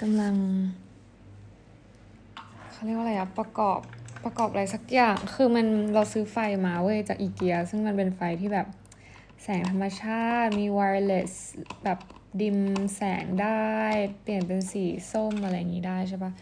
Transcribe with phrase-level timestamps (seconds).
[0.00, 0.34] กำลัง
[2.70, 3.80] เขาเรียกว่าอะไรอะประกอบ
[4.24, 6.36] ประกอบอะไรสักอย่าง คือมันเราซื้อไฟ
[6.66, 8.66] มาเว้ยจากอีเกีย ซึ่งมันเป็นไฟที่แบบ
[9.42, 11.32] แสงธรรมชาติมี wireless
[11.84, 11.98] แบบ
[12.40, 12.58] ดิม
[12.96, 13.72] แสงได้
[14.22, 16.32] เปลี่ยนเป็นสีส้มอะไรอย่างนี้ได้ใช่ปะ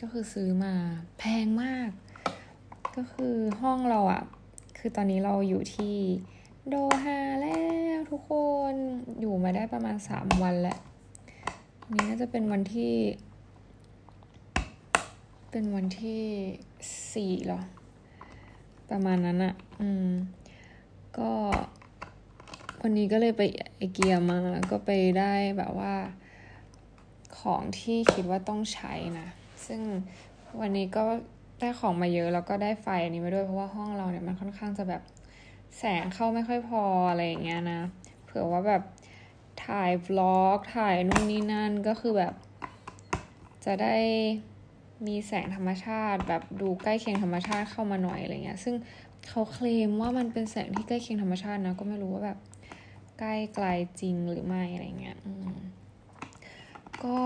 [0.00, 0.74] ก็คือซื้อมา
[1.18, 1.90] แพงมาก
[2.96, 4.22] ก็คือห้องเราอะ
[4.78, 5.96] คือตอนนี้เราอยู่ที่
[6.68, 7.60] โดฮาแล้
[7.96, 8.32] วทุกค
[8.72, 8.74] น
[9.20, 10.78] อยู่มาได้ประมาณสามวันแล้ว
[11.94, 12.94] นี้น่าจะเป็นวันที่
[15.50, 16.24] เป็นวันที่
[17.12, 17.60] สี่หรอ
[18.90, 20.10] ประมาณนั้นอะอืม
[21.18, 21.32] ก็
[22.82, 23.42] วันนี้ก็เลยไป
[23.76, 24.38] ไอเกียมา
[24.70, 25.94] ก็ไปได้แบบว่า
[27.40, 29.28] ของที่คิดว่าต้องใช้นะ
[29.66, 29.80] ซึ่ง
[30.60, 31.04] วันนี้ก็
[31.60, 35.02] ได้ของมาเยอะแล้วก็ได้ไฟอันนี้มาด้วยเพราะว่าห้องเราเนี่ยมันค่อนข้างจะแบบ
[35.78, 37.80] แสงเข้าไม่ค่อยพออะไรอย่างเงี้ยนะ
[38.24, 38.82] เผื่อว่าแบบ
[39.68, 42.34] ถ่ายวล็อกถ่ายนู่นนี่นั่นก็คือแบบ
[43.64, 43.96] จะได้
[45.06, 48.74] มีแสงธรรมชาติแบบดูใกล้เคียงธรรมชาติเข้ามาหน่อยอะไรเงี้ย ซึ่ง
[49.28, 52.38] เขาเคลมว่ามันเป็นแสงที่ใกล้เคียงธรรมชาตินะ ก็ไม่รู้ว่าแบบ
[53.18, 53.66] ใกล้ไกล
[54.00, 55.18] จริงหรือไม่อะไรเงี้ย
[57.04, 57.18] ก็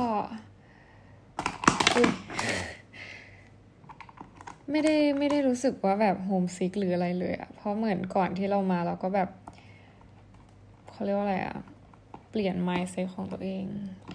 [4.71, 9.29] ไม่ได้ไม่ได้รู้สึกว่าแบบโฮมซิกหรืออะไรเลยอะเพราะเหมือนก่อนที่เรามาเราก็แบบ
[10.93, 11.57] เขาเรียกว่าอะไรอะ
[12.35, 13.65] เปลี่ยน mindset ของตัวเอง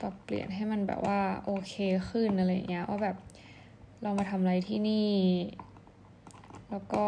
[0.02, 1.73] ปรับเปลี่ยนให้มันแบบว่าโอเค
[2.10, 3.18] ขึ้นอะไรเงี้ยว่าแบบ
[4.04, 5.14] เรามาทำอะไรที่นี่
[6.70, 7.06] แล้วก็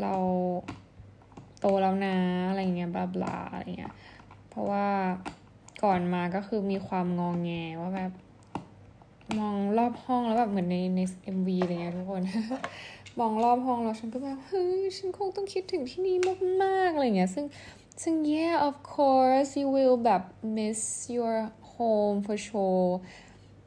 [0.00, 0.14] เรา
[1.60, 2.16] โตแล้วนะ
[2.48, 3.94] อะไรเงี้ยบลาบลาอะไรเงี้ย
[4.48, 4.86] เพราะว่า
[5.84, 8.12] ก่อนมาก็คือมีความงองแงว่าแบบ
[9.38, 12.22] มองรอบห้องแล้วแบบเหมือนในในเอ็มวีอะไรเงี้ยทุกคน
[13.20, 16.16] มองรอบห้องแล้วฉันก็แบบเฮ้ยฉันคงต้องคิดถึงที่นี่
[16.62, 17.44] มากๆอะไรเงี้ย ซึ่ง
[18.00, 20.22] ซึ่ง yeah of course you will แบบ
[20.56, 20.80] miss
[21.16, 21.36] your
[21.74, 22.90] home for sure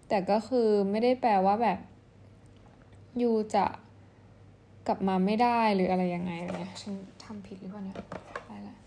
[0.07, 1.79] แต่ก็คือไม่ได้แปลว่าแบบ
[3.21, 3.65] you จะ
[4.87, 7.97] กลับมาไม่ได้หรืออะไรยังไงเนี่ยฉันทำผิดหรือเปล่าเนี่ย
[8.41, 8.77] อะไรละ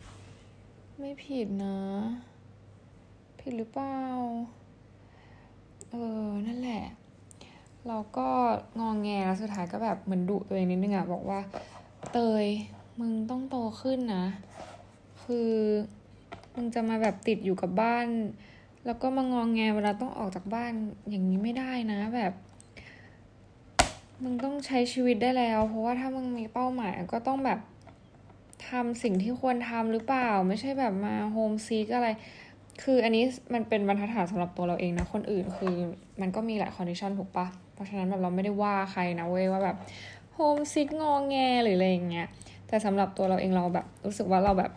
[0.98, 1.78] ไม่ผิดนะ
[3.40, 3.98] ผิดหรือเปล่า
[5.90, 5.94] เอ
[6.26, 6.84] อ นั่นแหละ
[7.88, 8.28] เราก็
[8.80, 11.40] งองแงแล้วสุดท้ายก็แบบเหมือนดุตัวเองนิดนึงอะบอกว่า
[12.12, 12.46] เตย
[12.98, 14.24] มึงต้องโตขึ้นนะ
[15.26, 15.50] คือ
[16.54, 18.06] มึงจะมาแบบติดอยู่กับบ้าน
[18.86, 20.72] แล้วก็มางองแงเวลาต้องออกจากบ้าน
[21.10, 22.32] อย่างนี้ไม่ได้นะแบบ
[24.22, 27.60] มึงต้องใช้ชีวิตได้แล้ว เพราะว่าถ้ามึงมีเป้าหมายก็ต้องแบบ
[28.68, 32.08] ทำสิ่งที่ควรทำหรือเปล่า ไม่ใช่แบบมา homesick อะไร
[32.82, 35.74] คืออันนี้มันเป็นบรรทัดฐานสำหรับตัวเราเองนะ คนอื่นคือ
[36.20, 39.76] มันก็มีหลาย condition ถูกปะเพราะฉะนั้นแบบเราไม่ได้ว่าใครนะเว้ยว่าแบบ
[40.34, 42.26] homesick งองแงหรืออะไรอย่างเงี้ย
[42.68, 44.70] แต่สำหรับตัวเราเองเราแบบรู้สึกว่าเราแบบ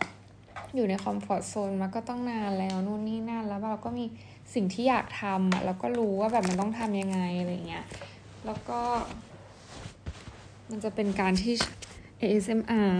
[0.75, 4.05] อยู่ใน comfort zone มาก็ตั้งนานแล้วนู่นนี่นั่นแล้วเราก็มี
[4.53, 7.85] สิ่งที่อยากทำอะแล้วก็รู้ว่าแบบมันต้องทำยังไงอะไรเงี้ย
[8.45, 8.79] แล้วก็
[10.69, 11.53] มันจะเป็นการที่
[12.21, 12.91] ASMR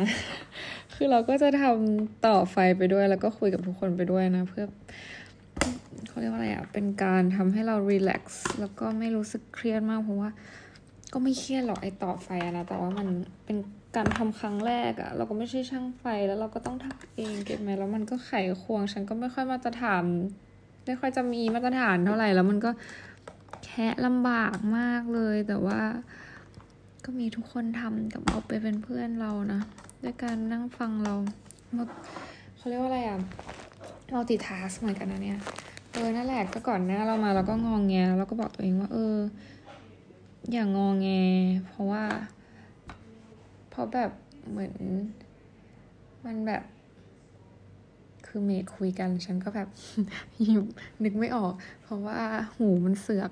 [0.96, 4.66] คือเราก็จะทำต่อไฟไปด้วย แล้วก็คุยกับทุกคนไปด้วยนะ เพื่อ
[6.07, 10.30] เขาเรียกว่าอะไรอะเป็นการทำให้เรารีแลกซ์แล้วก็ไม่รู้สึกเครียดมากเพราะว่า
[11.14, 13.08] ก็ไม่เครียดหรอกไอต่อไฟนะ แต่ว่ามัน
[13.46, 13.58] เป็น
[13.96, 18.31] การทำครั้งแรกอะเราก็ไม่ใช่ช่างไฟแล้วเราก็ต้องทำเองเก็บไหมแล้วมันก็ไข
[18.62, 20.03] ควง ฉันก็ไม่ค่อยมาตรฐาน
[20.86, 22.72] ไม่ค่อยจะมีมาตรฐานเท่าไหร่แล้วมันก็
[23.66, 25.80] แค่ลำบากมากเลย แต่ว่า
[27.06, 29.62] ก็มีทุกคนทำกับเอาไปเป็นเพื่อนเรานะ
[30.03, 31.14] ด้วยการนั่งฟังเรา
[32.58, 33.19] เขาเรียกว่าอะไรอะ
[34.12, 35.40] เราติดทาสเหมือนกันนะเนี่ย
[35.94, 39.16] เออนั่นแหละก็ก่อนหน้าเรามาเราก็งองแงเราก็บอกตัวเองว่า เออ
[40.51, 41.07] อย่างงองแง
[41.66, 42.03] เพราะว่า
[43.69, 44.11] เพราะแบบ
[44.50, 44.73] เหมือน
[46.25, 46.63] มันแบบ
[48.27, 49.69] คือเมดคุยกันฉันก็แบบ
[50.45, 50.63] ยิบ
[51.03, 52.19] นึกไม่ออก เพราะว่า
[52.57, 53.31] หูมันเสือก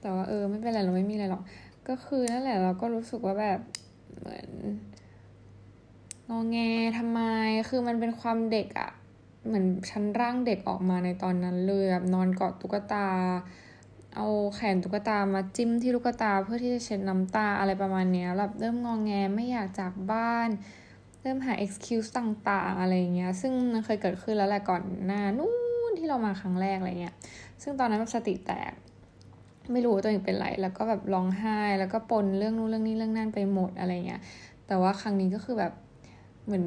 [0.00, 1.42] แต่ว่าเออ ไม่เป็นไรเราไม่มีอะไรหรอก
[1.88, 3.60] ก็คือนั่นแหละเราก็รู้สึกว่าแบบ
[4.18, 4.48] เหมือน
[6.30, 6.58] งองแง
[6.98, 7.20] ทำไม
[7.68, 8.90] คือมันเป็นความเด็กอะ
[9.46, 13.08] เหมือนฉันร่างเด็กออกมาในตอนนั้นเลยแบบนอนกอดตุ๊กตา
[14.16, 20.48] เอาแขนตุ๊กตามาจิ้มที่ตุกตาเพื่อที่จะเช็ดน้ำตาอะไรประมาณนี้แบบเริ่มงองแงไม่อยากจากบ้าน
[21.22, 23.52] เริ่มหา excuse ต่างๆ อะไรเงี้ย ซึ่ง
[23.84, 25.52] เคยเกิดขึ้นแล้วแหละก่อนหน้านู้
[25.90, 27.14] นที่เรามาครั้งแรกอะไรเงี้ย
[27.62, 28.72] ซึ่งตอนนั้นแบบสติแตก
[29.72, 34.20] ไม่รู้ตัวเองเป็นไร แล้วก็แบบร้องไห้ แล้วก็ปนเรื่องนู้นเรื่องนี้เรื่องนั่นไปหมดอะไรเงี้ย
[34.66, 35.72] แต่ว่าครั้งนี้ก็คือแบบ
[36.44, 36.66] เหมือน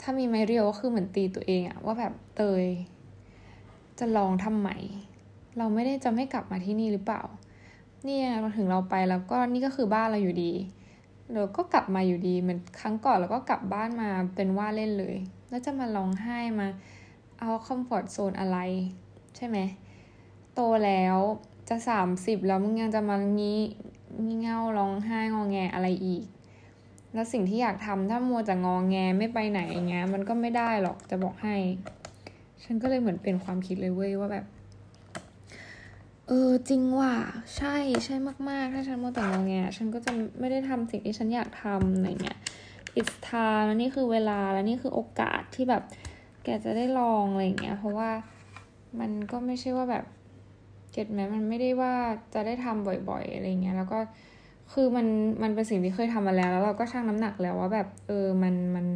[0.00, 2.64] ถ้ามีไม้เรียวก็คือเหมือนตีตัวเองอะว่าแบบเตย
[3.98, 4.76] จะลองทำใหม่
[5.58, 7.22] เราไม่ได้จะไม่กลับมาที่นี่หรือเปล่า
[8.04, 10.52] เนี่ยเราถึงเราไปแล้วก็นี่ก็คือบ้านเราอยู่ดี
[11.32, 15.16] เราก็กลับมาอยู่ดีเหมือนครั้งก่อนเราก็กลับบ้านมาเป็นว่าเล่นเลย
[15.48, 16.68] แล้วจะมาร้องไห้มา
[17.40, 18.58] เอาคอมฟอร์ตโซนอะไร
[19.36, 19.58] ใช่ไหม
[20.54, 21.16] โตแล้ว
[21.68, 23.60] จะสามสิบแล้วมึงยังจะมางี้
[24.24, 26.24] งี่เง่าร้องไห้งอแงอะไรอีก
[27.14, 31.56] แล้วสิ่งที่อยากทำถ้ามัวจะงอแงไม่ไปไหนอย่างเงี้ยมันก็ไม่ได้หรอกจะบอกให้
[32.64, 34.44] ฉันก็เลยเหมือนเป็นความคิดเลยเว้ยว่าแบบ
[36.28, 37.14] เออจริงว่ะ
[37.56, 38.16] ใช่ใช่
[38.48, 42.38] มาก ๆ ถ้าฉันมัวแต่งอแงฉันก็จะไม่ได้ทำสิ่งที่ฉันอยากทำอะไรเงี้ย
[42.98, 45.82] it's time แล้วนี่คือเวลาแล้วนี่คือโอกาสที่แบบ
[46.44, 48.10] แกจะได้ลองอะไรเงี้ย เพราะว่า
[49.00, 50.04] มันก็ไม่ใช่ว่าแบบ
[50.92, 51.94] เก็ตไหมมันไม่ได้ว่า
[52.34, 53.98] จะได้ทำบ่อยๆอะไรเงี้ย แล้วก็
[54.72, 55.06] คือมัน
[55.42, 58.86] มันเป็นสิ่งที่เคยทำมาแล้ว แล้วเราก็ชั่งน้ำหนักแล้วว่าแบบเออมันมัน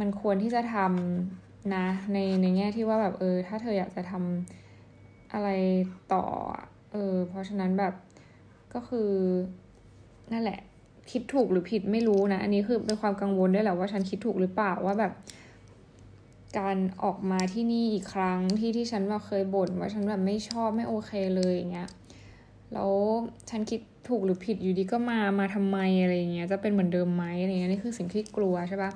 [0.00, 4.61] มันควรที่จะทำนะในในแง่ที่ว่าแบบเออ ถ้าเธออยากจะทำ
[5.32, 5.48] อะไร
[6.12, 6.24] ต่อ
[6.92, 7.94] เออ เพราะฉะนั้นแบบ
[8.74, 9.10] ก็คือ
[10.32, 10.60] นั่นแหละ
[11.10, 15.12] คิดถูกหรือผิดไม่รู้นะ อันนี้คือเป็นความกังวลด้วยแหละว่าฉันคิดถูกหรือเปล่าว่าแบบ
[16.58, 21.88] การออกมาที่นี่อีกครั้งที่ที่ฉันว่าเคยบ่นว่าฉันแบบไม่ชอบไม่โอเคเลยอย่างเงี้ย
[22.72, 22.90] แล้ว
[23.50, 28.90] ฉันคิดถูกหรือผิดอยู่ดีก็มามาทำไมอะไรเงี้ยจะเป็นเหมือนเดิมไหมอะไรเงี้ยนี่คือสิ่งที่กลัวใช่ปะ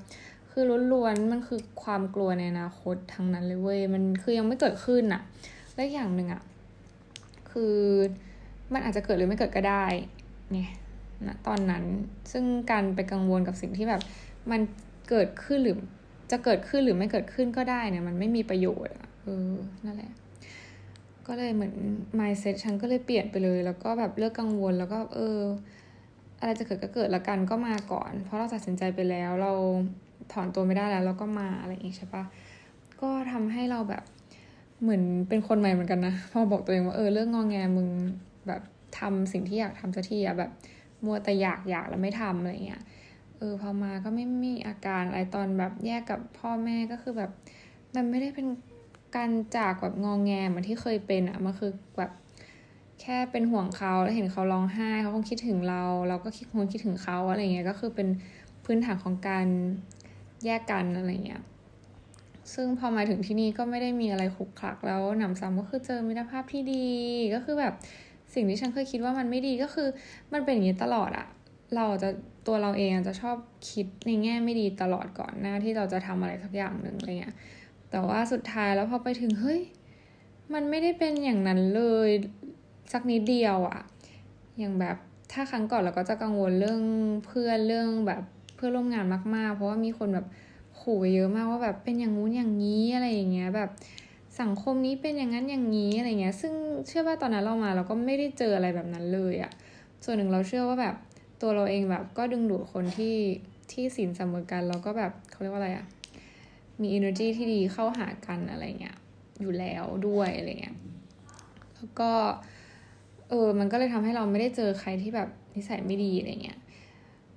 [0.51, 5.23] คือล้วนๆมันคือความกลัวในอนาคตทั้งนั้นเลยเว้ยมันคือยังไม่เกิดขึ้นอะ
[5.77, 6.43] และอย่างหนึ่งอะ
[7.51, 7.77] คือ
[8.73, 9.85] มันอาจจะเกิดหรือไม่เกิดก็ได้
[10.53, 10.71] เนี่ย
[11.27, 11.85] นะตอนนั้น
[12.33, 14.03] ซึ่งการไปกังวลกับสิ่งที่แบบ
[14.51, 14.61] มัน
[15.11, 15.77] เกิดขึ้นหรือ
[16.31, 19.53] จะเกิดขึ้นหรือไม่เกิดขึ้นก็ได้เนี่ย มันไม่มีประโยชน์อะเออ
[19.85, 20.13] นั่นแหละ
[21.27, 21.75] ก็เลยเหมือน
[22.19, 25.41] mindset ฉันก็เลยเปลี่ยนไปเลย แล้วก็แบบเลิกกังวลแล้วก็เออ
[26.41, 29.53] อะไรจะเกิดก็เกิดละกันก็มาก่อน เพราะเราตัดสินใจไปแล้ว เรา
[30.33, 32.25] ถอนตัวไม่ได้แล้ว เราก็มาอะไรอย่างงี้ใช่ปะ
[33.01, 34.03] ก็ทำให้เราแบบ
[34.83, 37.89] เหมือนเป็นคนใหม่เหมือนกันนะ พอบอกตัวเองว่าเออเรื่องงองแงมึง
[38.49, 38.63] แบบ
[38.99, 40.51] ทำสิ่งที่อยากทำสักทีอะแบบ
[41.05, 42.83] มัวแต่อยากอยากแล้วไม่ทำอะไรเงี้ย
[43.39, 47.31] เออพอมาก็ไม่มีอาการอะไรตอนแบบแยกกับพ่อแม่ก็คือแบบ
[47.95, 48.47] มันไม่ได้เป็น
[49.17, 52.13] การจากแบบงองแงเหมือนที่เคยเป็นอะมันคือแบบ
[53.01, 58.09] แค่เป็นห่วงเขาแล้วเห็นเขาร้องไห้เขาคงคิดถึงเรา เราก็คิดคงคิดถึงเขาอะไรเงี้ยก็คือเป็น
[58.65, 59.47] พื้นฐานของการ
[60.45, 61.43] แยกกันอะไรเงี้ย
[62.55, 66.87] ซึ่งพอมาถึงที่นี่ก็ไม่ได้มีอะไรขุกคลักแล้วหนำซ้ำก็คือเจอมิตรภาพที่ดี
[67.35, 67.75] ก็คือแบบ
[68.35, 69.89] สิ่งที่ฉันเคยคิดว่ามันไม่ดีก็คือ
[70.33, 71.27] มันเป็นอย่างนี้ตลอดอะ
[71.77, 72.09] เราจะ
[72.47, 73.37] ตัวเราเองจะชอบ
[73.71, 77.37] คิดในแง่ไม่ดีตลอดก่อนหน้าที่เราจะทำอะไรสักอย่างหนึ่งอะไรเงี้ย
[77.91, 79.61] แต่ว่าสุดท้ายแล้วพอไปถึงเฮ้ย
[80.55, 82.11] มันไม่ได้เป็นอย่างนั้นเลย
[82.93, 83.81] สักนิดเดียวอะ
[84.59, 84.97] อย่างแบบ
[85.33, 86.81] ถ้าครั้งก่อนเราก็จะกังวลเรื่อง
[87.27, 88.23] เพื่อนเรื่องแบบ
[88.57, 89.05] เพื่อนร่วมงาน
[89.37, 90.27] มาก ๆ เพราะว่ามีคนแบบ
[90.87, 93.71] ขู่เยอะมากว่าแบบเป็นอย่างงู้นอย่างนี้อะไรอย่างเงี้ยแบบ
[94.41, 96.53] สังคมนี้เป็นอย่างนั้นอย่างนี้อะไรเงี้ย ซึ่ง
[96.87, 99.53] เชื่อว่าตอนนั้นเรามาเราก็ไม่ได้เจออะไรแบบนั้นเลยอะ
[100.05, 100.95] ส่วนหนึ่งเราเชื่อว่าแบบ
[101.41, 103.17] ตัวเราเองแบบก็ดึงดูดคนที่
[103.73, 105.87] ที่สินเสมอกันแล้วก็แบบเขาเรียกว่าอะไรอะ
[106.81, 108.97] มี energy ที่ดีเข้าหากันอะไรเงี้ย
[109.41, 110.77] อยู่แล้วด้วยอะไรเงี้ย
[111.77, 112.11] แล้วก็
[113.29, 116.59] เออ มันก็เลยทำให้เราไม่ได้เจอใครที่แบบนิสัยไม่ดีอะไรเงี้ย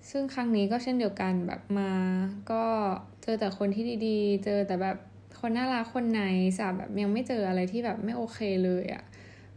[0.10, 1.92] ซึ่งครั้งนี้ก็เช่นเดียวกันแบบมา
[2.52, 2.64] ก็
[3.32, 4.98] อแต่คนที่ดีๆ เจอแต่แบบ
[5.40, 6.24] คนน่ารักคนไหน
[6.58, 9.04] สาแบบยังไม่เจออะไรที่แบบไม่โอเคเลยอะ่ะ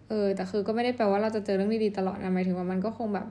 [0.09, 3.27] เออแต่คือก็ไม่ได้แปลว่าเราจะเจอเรื่องดีๆตลอดนะหมายถึงว่ามันก็คงแบบ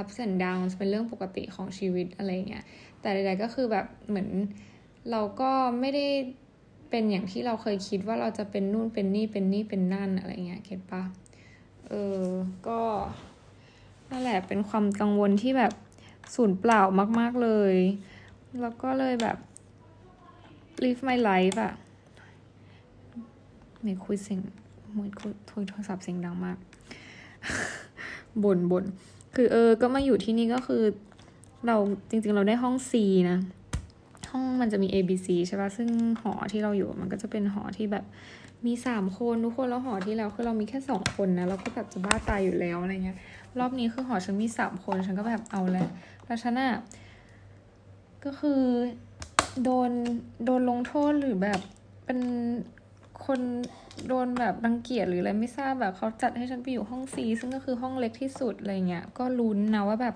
[0.00, 2.64] ups and downs เป็นเรื่องปกติของชีวิตอะไรเงี้ย
[3.00, 4.28] แต่ใดๆก็คือแบบเหมือน
[5.10, 6.06] เราก็ไม่ได้
[6.90, 11.02] เป็นอย่างที่เราเคยคิดว่าเราจะเป็นนู่นเป็นนี่เป็นนี่เป็นนั่นอะไรเงี้ยเก็ตปะ
[11.88, 11.92] เอ
[12.22, 12.24] อ
[12.68, 12.80] ก็
[14.10, 15.72] นั่นแหละเป็นความกังวลที่แบบ
[16.34, 16.80] สูญเปล่า
[17.20, 17.74] มาก ๆเลย
[18.60, 19.36] แล้วก็เลยแบบ
[20.84, 21.72] live my life อะ
[23.82, 24.40] ไม่คุยเสียง
[24.96, 26.58] มือคุยโทรศัพท์เสียงดังมาก
[28.44, 28.84] บ่นบ่น
[29.34, 30.82] คือเออ ก็มาอยู่ที่นี่ก็คือ
[31.66, 31.76] เรา
[32.10, 32.92] จริง ๆ เราได้ห้อง C
[33.30, 33.38] นะ
[34.30, 35.88] ห้องมันจะมี A B C ใช่ป่ะ ซึ่ง
[36.22, 38.04] หอที่เราอยู่มันก็จะเป็นหอที่แบบ
[38.66, 43.18] มีสามคนทุกคนแล้วหอที่แล้วคือเรามีแค่สองคนนะเราก็แบบจะบ้าตายอยู่แล้วอะไรเงี้ย
[43.58, 45.88] รอบนี้คือหอฉันมีสามคนฉันก็แบบเอาแล้ว
[46.24, 46.72] แล้วฉันอะ
[48.24, 48.60] ก็คือ
[49.64, 49.90] โดน
[50.44, 51.60] โดนลงโทษหรือแบบ
[52.04, 52.20] เป็น
[53.24, 53.40] คน
[54.08, 60.14] โดนแบบรังเกียจหรืออะไรไม่ทราบแบบเขาจัดให้ฉันไปอยู่ห้องซีซึ่งก็คือห้องเล็กที่สุดอะไรเงี้ยก็ลุ้นนะว่าแบบ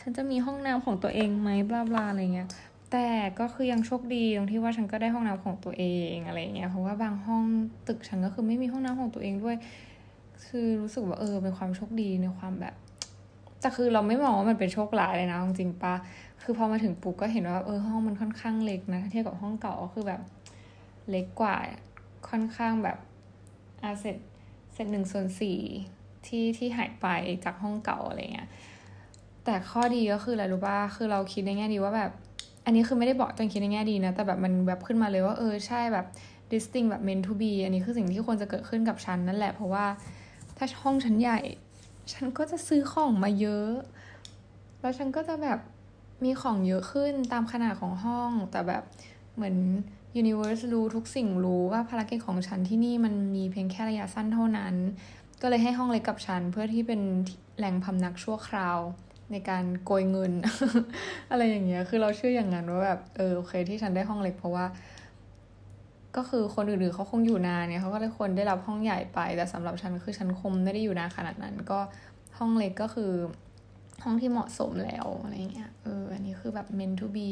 [0.00, 2.48] ฉันจะมีห้องน้ำของตัวเองไหมบลาบลาอะไรเงี้ย
[2.92, 3.08] แต่
[3.40, 7.44] ก็คือยังโชคดีตรงที่ว่าฉันก็ได้ห้องน้ำของตัวเองอะไรเงี้ยเพราะว่าบางห้อง
[7.88, 9.56] ตึกฉันก็คือไม่มีห้องน้ำของตัวเองด้วย
[10.46, 12.74] คือรู้สึกว่าเออเป็นความโชคดีในความแบบ
[13.60, 15.94] แต่คือเราไม่มองว่ามันเป็นโชคร้ายเลยนะจริงปะ
[16.42, 20.20] คือพอมาถึงปุ๊บก็เห็นว่าเออห้องมันค่อนข้างเล็กนะเทียบกับห้องเก่าก็คือแบบ
[21.10, 21.56] เล็กกว่า
[22.28, 22.98] ค่อนข้างแบบ
[23.82, 24.16] อาเสร็จ
[24.74, 25.58] เสร็จหนึ่งส่วนสี่
[26.26, 27.06] ที่ที่หายไป
[27.44, 28.48] จากห้องเก่าอะไรเงี้ย
[29.44, 32.10] แต่ข้อดีก็คืออะไรรู้ป่ะคือเราคิดในแง่ดีว่าแบบ
[32.64, 36.06] อันนี้คือไม่ได้บอกจนคิดในแง่ดีนะ แต่แบบมันแบบขึ้นมาเลยว่าเออใช่แบบ
[36.50, 39.84] this thing แบบ meant to be อันนี้คือสิ่งที่ควรจะเกิดขึ้นกับฉันนั่นแหละเพราะว่า
[40.56, 41.38] ถ้าห้องฉันใหญ่
[42.12, 43.70] ฉันก็จะซื้อของมาเยอะ
[44.80, 45.58] แล้วฉันก็จะแบบ
[46.24, 48.82] มีของเยอะขึ้นตามขนาดของห้อง แต่แบบ
[49.34, 49.56] เหมือน
[50.20, 54.74] universe รู้ทุกสิ่งรู้ว่าภารกิจของฉันที่นี่มันมีเพียงแค่ระยะสั้นเท่านั้น
[55.42, 57.00] ก็เลยให้ห้องเล็กกับฉันเพื่อที่เป็น
[57.58, 58.78] แหล่งพำนักชั่วคราว
[59.32, 60.32] ในการโกยเงิน
[61.30, 64.64] อะไรอย่างเงี้ย คือเราเชื่ออย่างนั้นว่าแบบ เออโอเคที่ฉันได้ห้องเล็กเพราะว่า
[66.16, 71.78] ก็คือคนอื่นๆเขาคงอยู่นานเนี่ยเขาก็เลยควรได้รับห้องใหญ่ไป แต่สำหรับฉันคือฉันคงไม่ได้อยู่นานขนาดนั้น ก็
[72.38, 73.12] ห้องเล็กก็คือ
[74.04, 77.30] ห้องที่เหมาะสมแล้วอะไรเงี้ย เออ อันนี้คือแบบ meant to be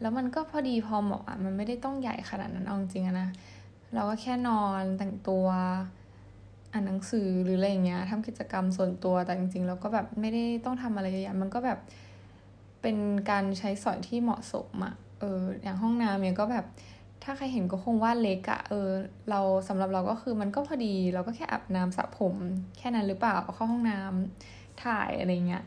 [0.00, 3.28] แล้วมันก็พอดีพอเหมาะอะ มันไม่ได้ต้องใหญ่ขนาดนั้นเอาจริงๆนะ
[3.94, 5.46] เราก็แค่นอนแต่งตัว
[6.72, 11.78] อ่านหนังสือหรืออะไรเงี้ยทำกิจกรรมส่วนตัว แต่จริงๆเราก็แบบไม่ได้ต้องทำอะไรเยอะๆมันก็แบบ
[12.82, 12.96] เป็น
[13.30, 16.64] การใช้สอยที่เหมาะสมอะเออ อย่างห้องน้ำเนี่ยก็แบบ
[17.22, 18.90] ถ้าใครเห็นก็คงว่าเล็กอะเออ
[19.30, 22.36] เราสำหรับเราก็คือมันก็พอดีเราก็แค่อาบน้ำสระผม
[22.78, 25.64] แค่นั้นหรือเปล่าเข้าห้องน้ำถ่ายอะไรเงี้ย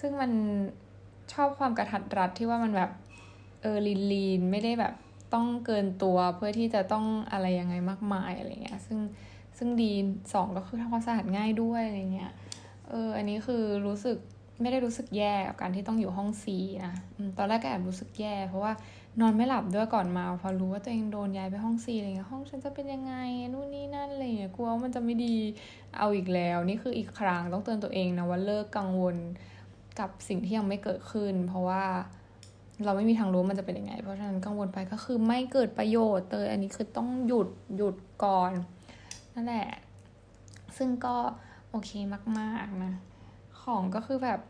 [0.00, 0.30] ซึ่งมัน
[1.32, 2.90] ชอบความกระทัดรัดที่ว่ามันแบบ
[3.62, 4.94] เออลีนลีนไม่ได้แบบ
[5.34, 8.98] ต้องเกินตัวเพื่อที่จะต้องอะไรยังไงมากมายอะไรเงี้ยซึ่ง
[9.58, 9.92] ซึ่งดี
[10.34, 12.32] สองก็คือทำความสะอาดง่ายด้วยอะไรเงี้ย
[12.88, 14.18] เอออันนี้คือรู้สึก
[14.60, 16.94] ไม่ได้รู้สึกแย่กับการที่ต้องอยู่ห้องซีนะ
[17.38, 18.72] ตอนแรกก็แอบรู้สึกแย่ เพราะว่า
[19.20, 23.14] นอนไม่หลับด้วยก่อนมาพอรู้ว่าตัวเองโดนย้ายไปห้องซีอะไรเงี้ยห้องฉันจะเป็นยังไง
[23.52, 25.36] นู่นนี่นั่นอะไรเงี้ยกลัวว่ามันจะไม่ดี
[25.98, 29.16] เอาอีกแล้ว นี่คืออีกครั้งต้องเตือนตัวเองนะว่าเลิกกังวล
[29.98, 31.84] กับสิ่งที่ยังไม่เกิดขึ้น เพราะว่า
[32.84, 38.52] เราไม่มีทางรู้มันจะเป็นยังไง เพราะฉะนั้นกังวลไปก็คือไม่เกิดประโยชน์เตยอันนี้คือต้องหยุดหยุดก่อน
[39.34, 39.68] นั่นแหละ
[40.76, 41.16] ซึ่งก็
[41.70, 41.90] โอเค
[42.38, 42.92] มาก ๆนะ
[43.62, 44.40] ของก็คือแบบ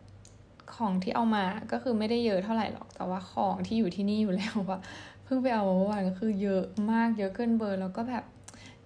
[0.74, 4.78] ของที่เอามาก็คือไม่ได้เยอะเท่าไหร่หรอกแต่ว่าของที่อยู่ที่นี่อยู่แล้วว่า
[5.24, 8.24] เพิ่งไปเอาเมื่อวานก็คือเยอะมากเยอะเกินเบอร์แล้วก็แบบ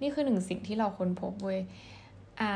[0.00, 1.60] นี่คือหนึ่งสิ่งที่เราค้นพบเว้ย
[2.40, 2.50] อ่า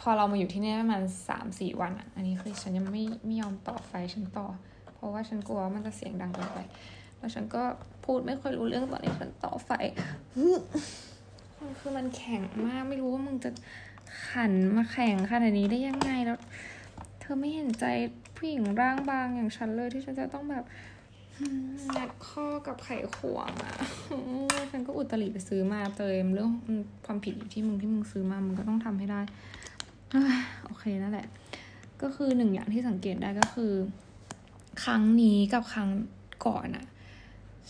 [0.00, 4.46] พอเรามาอยู่ที่นี่ประมาณสามสี่วันอะอันนี้คือฉันยังไม่ไม่ยอมต่อไฟฉันต่อ
[4.94, 6.58] เพราะว่าฉันกลัวมันจะเสียงดังเกินไป
[7.18, 7.62] แล้วฉันก็
[8.04, 9.70] พูดไม่ค่อยรู้เรื่องตอนนี้ฉันต่อไฟ
[11.78, 13.50] คือมันแข็งมากไม่รู้ว่ามึงจะ
[14.28, 16.38] ขันมาแข่งขนาดนี้ได้ยังไงแล้ว
[17.26, 17.84] ธอไม่เห็นใจ
[18.36, 20.64] ผู้หญิงร่างบางอย่างฉันเลยที่ฉันจะต้องแบบ
[21.96, 23.74] งัดข้อกับไขควงอะ่ะ
[24.70, 26.50] ฉันก็อุตริไปซื้อมาเตยเรื่อง
[27.06, 29.20] ความผิดอยู่ที่มึงที่มึงซื้อมามึงก็ต้องทำให้ได้
[30.64, 31.26] โอเคนั่นแหละ
[32.02, 33.72] ก็คือหนึ่งอย่างที่สังเกตได้ก็คือ
[34.84, 35.88] ครั้งนี้กับครั้ง
[36.46, 36.86] ก่อนอะ่ะ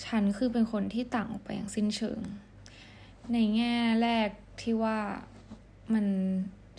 [0.04, 2.20] ฉันคือเป็นคนที่ต่างออกไปอย่างสิ้นเชิง
[3.32, 4.28] ในแง่แรก
[4.60, 4.98] ที่ว่า
[5.94, 6.06] มัน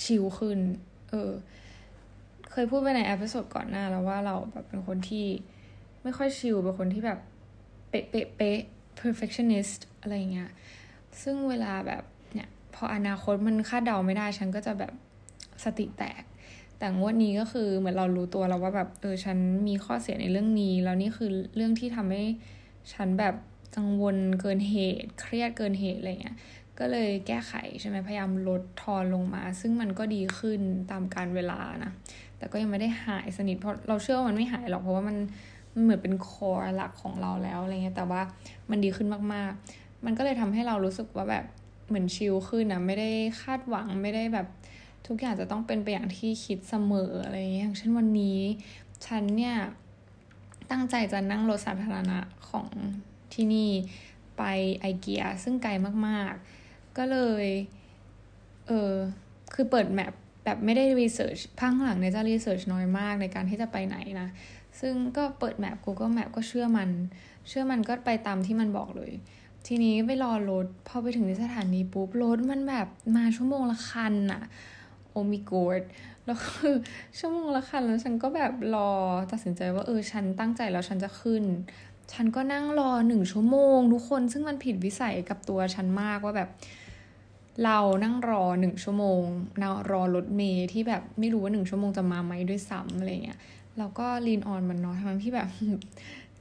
[0.04, 0.60] ชิลขึ้น
[1.10, 1.32] เออ
[2.64, 5.26] ยพูดไปในอพิโซดก่อนหน้าแล้วว่าเราแบบเป็นคนที่
[6.04, 7.20] ไม่ค่อยชิลเป็นคนที่แบบ
[7.90, 8.60] เป๊ะเป๊ะเป๊ะ
[9.00, 10.50] perfectionist อะไรเงี้ย
[11.22, 14.94] ซึ่งเวลาแบบเนี่ยพออนาคตมันคาดเดาไม่ได้ฉันก็จะแบบ
[15.64, 16.24] สติแตก
[16.80, 19.38] แต่งวดนี้ก็คือเหมือนเรารู้ตัวแล้วว่าแบบเออฉัน
[19.68, 22.24] มีข้อเสียในเรื่องนี้ แล้วนี่คือเรื่องที่ทำให้
[22.94, 23.36] ฉันแบบ
[23.78, 26.38] กังวลเกินเหตุ เครียดเกินเหตุอะไรเงี้ย
[26.80, 30.62] ก็เลยแก้ไขใช่ไหมพยายามลดทอนลงมา ซึ่งมันก็ดีขึ้น
[30.92, 31.92] ตามการเวลานะ
[32.38, 35.18] แต่ก็ยังไม่ได้หายสนิทเพราะเราเชื่อว่ามันไม่หายหรอกเพราะว่ามัน
[35.74, 38.22] มันเหมือนเป็นคอหลักของเราแล้วอะไรเงี้ยแต่ว่า
[38.70, 41.46] มันดีขึ้นมากๆ มันก็เลยทำให้เรารู้สึกว่าแบบ
[41.88, 43.10] เหมือนชิลขึ้นนะไม่ได้
[43.42, 44.48] คาดหวังไม่ได้แบบ
[45.08, 48.40] ทุกอย่างจะต้องเป็นไปอย่างที่คิดเสมออะไรเงี้ยอย่างเช่นวันนี้
[49.06, 49.56] ฉันเนี่ย
[50.72, 52.68] ตั้งใจจะนั่งรถสาธารณะของ
[53.34, 53.70] ที่นี่
[54.38, 54.44] ไป
[54.80, 55.72] ไอเกียซึ่งไกล
[56.08, 57.46] มากๆ ก็เลย
[58.68, 58.94] เออ
[59.54, 60.14] คือเปิดแมป
[60.50, 64.28] แบบไม่ได้รีเสิร์ชพังหลังเนี่ยจะรีเสิร์ชน้อยมากในการที่จะไปไหนนะ
[64.80, 66.90] ซึ่งก็เปิดแมป Google Map ก็เชื่อมัน
[67.48, 69.12] เชื่อมันก็ไปตามที่มันบอกเลย
[69.68, 74.42] ทีนี้ไปรอรถพอไปถึงที่สถานีปุ๊บรถมันแบบมาชั่วโมงละคันอะ
[75.12, 75.82] โอมิโกด
[76.26, 76.76] แล้วคือ
[77.20, 78.90] ชั่วโมงละคันแล้วฉันก็แบบรอ
[79.32, 81.44] ตัดสินใจว่าเออฉันตั้งใจแล้วฉันจะขึ้น
[82.14, 86.50] ฉันก็นั่งรอหนึ่งชั่วโมง ทุกคนซึ่งมันผิดวิสัยกับตัวฉันมากว่าแบบ
[87.66, 89.22] เรานั่งรอหนึ่งชั่วโมง
[89.62, 93.40] นารอรถเมย์ที่แบบไม่รู้ว่าหนึ่งชั่วโมงจะมาไหมด้วยซ้ำอะไรเงี้ย
[93.78, 95.50] เราก็ลีนออนมันเนาะทั้งที่แบบ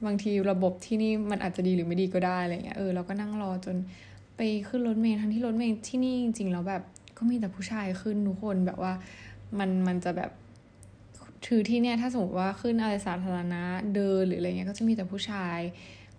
[0.05, 3.75] บางทีระบบที่นี่มันอาจจะดีหรือไม่ดีก็ได้อะไรเงี้ยเออเราก็นั่งรอจน
[4.37, 6.83] ไปขึ้นรถเมย์ทั้งที่รถเมย์ที่นี่จริงๆแล้วแบบ
[7.17, 8.93] ก็มีแต่ผู้ชายขึ้นทุกคนแบบว่า
[9.59, 10.31] มันมันจะแบบ
[11.45, 13.63] ถือที่เนี่ยถ้าสมมติว่าขึ้นอะไรสาธารณะ
[13.95, 15.59] เดินหรืออะไรเงี้ยก็จะมีแต่ผู้ชาย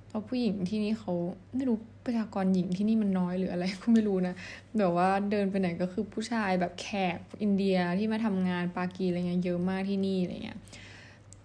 [0.08, 1.12] เพราะผู้หญิงที่นี่เขา
[1.54, 4.34] ไม่รู้ประชากรหญิงที่นี่มันน้อยหรืออะไรก็ไม่รู้นะ
[4.78, 10.58] แบบว่าเดินไปไหนก็คือผู้ชายแบบแขกอินเดียที่มาทำงานปากีอะไรเงี้ยเยอะมากที่นี่อะไรเงี้ย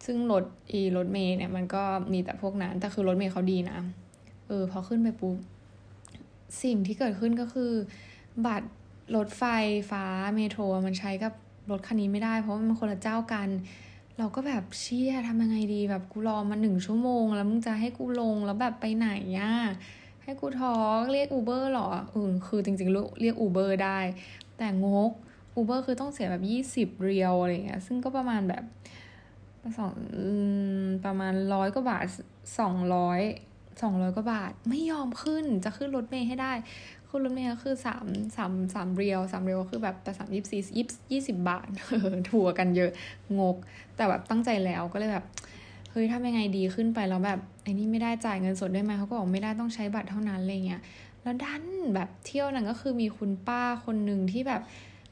[0.05, 3.77] ซึ่งรถอีรถเมย์เนี่ยมันก็มีแต่พวกนั้นแต่คือรถเมย์เขาดีนะ
[4.47, 5.37] เออพอขึ้นไปปุ๊บ
[6.63, 7.71] สิ่งที่เกิดขึ้นก็คือ
[8.45, 8.69] บัตร
[9.15, 9.43] รถไฟ
[9.91, 10.05] ฟ้า
[10.35, 11.33] เมโทรมันใช้กับ
[11.71, 13.49] รถคันนี้ไม่ได้ เพราะมันคนละเจ้ากัน
[14.17, 19.53] เราก็แบบเชี่ยทำยังไงดีแบบกูรอมาหนึ่งชั่วโมง แล้วมึงจะให้กูลงแล้วแบบไปไหนอะ
[20.23, 20.73] ให้กูทอ
[21.11, 23.99] เรียกอูเบอร์หรออือคือจริงๆเรียกอูเบอร์ได้
[24.57, 25.11] แต่งก
[25.55, 28.63] อูเบอร์คือต้องเสียแบบยี่สิบเรียวอะไรเงี้ยซึ่งก็ประมาณแบบ
[29.79, 29.95] สอง
[31.05, 32.05] ประมาณร้อยกว่าบาท
[32.59, 33.21] สองร้อย
[33.81, 36.51] สองร้อยกว่าบาท ไม่ยอมขึ้นจะขึ้นรถเมย์ให้ได้
[37.13, 38.05] ขึ้นรถเมย์ก็คือสาม
[38.37, 41.67] สามสามเรียวสามเรียวก็คือแบบแต่สามยี่สี่ยี่ยี่สิบบาท
[42.29, 42.91] ถัวกันเยอะ
[43.39, 43.55] งก
[43.95, 45.25] แต่แบบตั้งใจแล้วก็เลยแบบ
[45.91, 50.81] เฮ้ยทำยังไงดีขึ้นไปแล้วแบบไอ้นี่ไม่ได้จ่ายเงินสดได้ไหมเขาก็บอกไม่ได้ต้องใช้บัตรเท่านั้นอะไรเงี้ย
[51.21, 51.63] แล้วดัน
[51.95, 54.61] แบบเที่ยวนั้นก็คือมีคุณป้าคนหนึ่งที่แบบ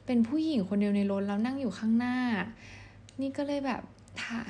[0.06, 2.16] เป็นผู้หญิงคนเดียวในรถแล้วนั่งอยู่ข้างหน้า
[3.20, 3.82] นี่ก็เลยแบบ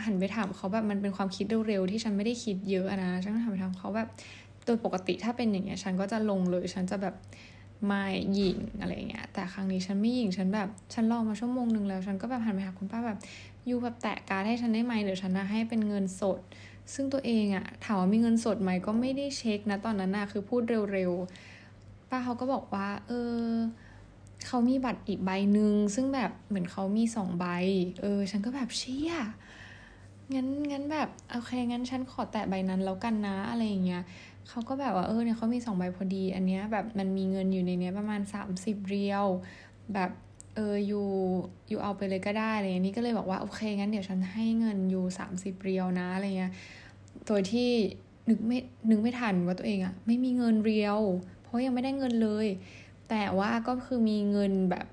[0.05, 4.09] หันไปถามเขาแบบมันเป็นความคิดเร็วๆที่ฉันไม่ได้คิดเยอะนะฉันก็ถามไปถามเขาแบบ
[4.65, 7.15] โดยปกติถ้าเป็นอย่างเงี้ยฉันก็จะลงเลย ฉันจะแบบ
[7.87, 8.05] ไม่
[8.35, 13.19] หยิงอะไรเงี้ย แต่ครั้งนี้ฉันไม่หยิงฉันแบบ ฉันรอมาชั่วโมงหนึ่งแล้ว ฉันก็แบบหันไปหาคุณป้าแบบ
[13.69, 16.41] ยูแบบแตะการให้ฉันได้ไหมหรือฉันนะให้เป็นเงินสด
[16.95, 23.45] ซึ่งตัวเองอะถามว่ามีเงินสดไหมก็ไม่ได้เช็คนะตอนนั้นนะคือพูดเร็วๆป้าเขาก็บอกว่า เออ
[24.47, 27.47] เขามีบัตรอีกใบหนึ่งซึ่งแบบเหมือนเขามีสองใบ
[28.01, 29.13] เออ ฉันก็แบบเชี่ย
[30.35, 34.03] งั้นงั้นแบบโอเคงั้นฉันขอแตะใบนั้นแล้วกันนะอะไรอย่างเงี้ย
[34.49, 39.25] เขาก็แบบว่าเออเนี่ยเขามีสองใบพอดี อันเนี้ยแบบมันมีเงินอยู่ในเนี้ยประมาณสามสิบเรียว
[39.95, 40.11] แบบ
[40.55, 41.07] เอออยู่
[41.69, 46.53] อยู่เอาไปเลยก็ได้อะไรอย่างนี้ก็เลยบอกว่าโอเคงั้นเดี๋ยวฉันให้เงินอยู่สามสิบเรียวนะอะไรเงี้ย
[47.27, 47.71] โดยที่
[48.29, 48.59] นึกไม่
[48.91, 50.99] นึกไม่ทันว่าตัวเองอะไม่มีเงินเรียว
[51.43, 52.47] เพราะยังไม่ได้เงินเลย
[53.11, 54.87] แต่ว่าก็คือมีเงินแบบ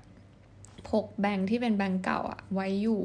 [0.88, 3.02] พกแบงค์ที่เป็นแบงค์เก่าอะไว้อยู่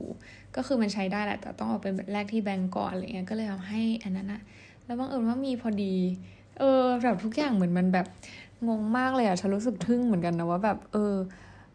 [0.56, 4.42] ก็คือมันใช้ได้แหละแต่ต้องเอาไปแลกที่แบงก์ก่อนอะไรเงี้ยก็เลยเอาให้อันนั้นอะ
[4.86, 5.96] แล้วบังเอิญว่ามีพอดี
[6.59, 8.07] เออแบบทุกอย่างเหมือนมันแบบ
[8.68, 11.13] งงมากเลยอะฉันรู้สึกทึ่งเหมือนกันนะว่าแบบเออ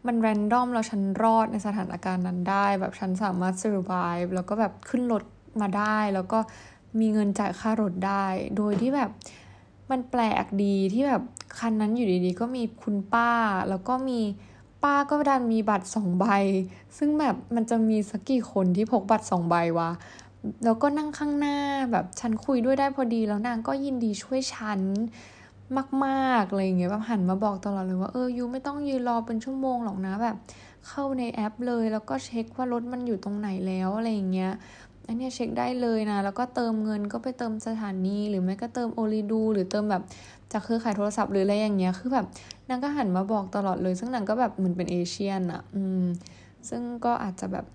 [0.05, 5.23] มันแรนดอมแล้วฉันรอดในสถานการณ์นั้นได้ แบบฉันสามารถ survive แล้วก็แบบขึ้นรถ
[5.61, 6.39] มาได้ แล้วก็
[6.99, 8.25] มีเงินจ่ายค่ารถได้
[8.57, 9.09] โดยที่แบบ
[9.91, 11.21] มันแปลกดีที่แบบ
[11.59, 13.31] คันนั้นอยู่ดีๆ ก็มีคุณป้า
[13.69, 14.19] แล้วก็มี
[14.83, 16.25] ป้าก็ดันมีบัตรสองใบ
[16.97, 19.89] ซึ่งแบบมันจะมีสักกี่คนที่พกบัตรสองใบวะ
[20.65, 21.57] แล้วก็นั่งข้างหน้า
[21.91, 24.81] แบบฉันคุยด้วยได้พอดีแล้วนางก็ยินดีช่วยฉัน
[26.05, 30.35] มากๆอะไรอย่างเงี้ยแบบหันมาบอกตลอดเลยว่าเออยูไม่ต้องยืนรอเป็นชั่วโมงหรอกนะแบบ
[30.87, 34.51] เข้าในแอปเลยแล้วก็เช็คว่ารถมันอยู่ตรงไหนแล้วอะไรอย่างเงี้ย
[35.07, 40.03] อันนี้เช็คได้เลยนะ แล้วก็เติมเงินก็ไปเติมสถานี หรือไม่ก็เติมโอลิดู หรือเติมแบบ
[40.51, 42.25] จากเครือข่ายโทรศัพท์หรืออะไรอย่างเงี้ย คือแบบ
[42.69, 46.03] นางก็หันมาบอกตลอดเลย ซึ่งนางก็แบบเหมือนเป็นเอเชียนอะ อืม
[46.69, 47.65] ซึ่งก็อาจจะแบบ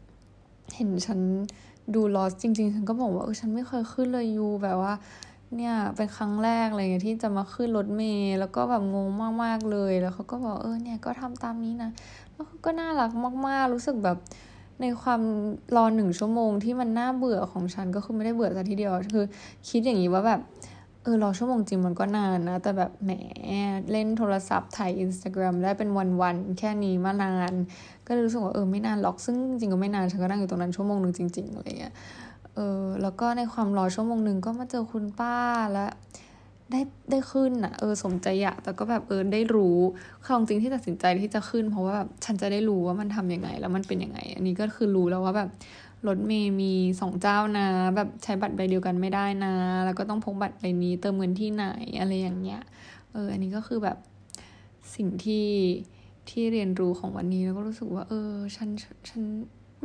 [0.74, 1.20] เห็นฉัน
[1.94, 4.94] ดูลอสจริง ๆ ฉันก็บอกว่าเออฉันไม่เคยขึ้นเลยยูแบบว่า
[5.56, 9.08] เนี่ยเป็นครั้งแรกอะไรเงี้ยที่จะมาขึ้นรถเมล์แล้วก็แบบงง
[9.42, 11.90] มากๆเลยแล้วเขาก็บอกเออเนี่ยก็ทำตามนี้นะ
[12.32, 13.10] แล้วก็น่ารัก
[13.46, 14.18] มาก ๆ รู้สึกแบบ
[14.80, 15.20] ในความ
[15.76, 19.24] รอหนึ่งชั่วโมงที่มันน่าเบื่อของฉันก็คือไม่ได้เบื่อซะทีเดียวคือ
[19.68, 20.40] คิดอย่างนี้ว่าแบบ
[21.06, 23.10] เออรอชั่วโมงจริงมันก็นานนะ แต่แบบแหม
[23.90, 25.90] เล่นโทรศัพท์ถ่ายอินสตาแกรมได้เป็น
[26.20, 27.52] วันๆแค่นี้มานาน
[28.06, 31.94] ก็เลยรู้สึกว่าเออไม่นานหรอกซึ่งจริงก็ไม่นานฉันก็นั่งอยู่ตรงนั้นชั่วโมงหนึ่งจริงๆอะไรเงี้ย
[32.54, 35.36] เออแล้วก็ในความรอชั่วโมงหนึ่งก็มาเจอคุณป้า
[35.72, 35.90] แล้ว
[36.72, 39.78] ได้ได้ขึ้นอะเออสมใจอยากแต่ก็แบบเออได้รู้
[40.26, 45.48] ความจริงที่ตัดสินใจที่จะขึ้น เพราะว่าแบบฉันจะได้รู้ว่ามันทํำยังไง แล้วมันเป็นยังไง อันนี้ก็คือรู้แล้วว่าแบบ
[46.06, 49.54] รถเมย์มีสองเจ้านะ แบบใช้บัตรใบเดียวกันไม่ได้นะ
[49.84, 51.66] แล้วก็ต้องพกบัตรใบนี้เติมเงินที่ไหน
[52.00, 52.62] อะไรอย่างเงี้ย
[53.12, 53.98] เออ อันนี้ก็คือแบบ
[54.94, 55.48] สิ่งที่
[56.28, 58.68] ที่เรียนรู้ของวันนี้แล้วก็รู้สึกว่า เออ ฉัน
[59.08, 59.22] ฉัน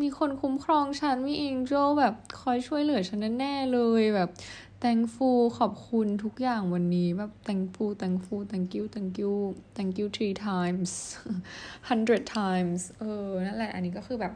[0.02, 4.30] มีคนคุ้มครองฉันมีเองโจแบบคอยช่วยเหลือฉันแน่เลยแบบ
[4.84, 9.34] thankful ขอบคุณทุกอย่างวันนี้แบบ thankful thankful thank you thank you
[9.76, 10.92] thank you three times
[11.90, 14.34] hundred times เออ นั่นแหละ อันนี้ก็คือแบบ